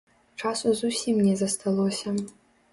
[0.43, 2.15] Часу зусім не засталося.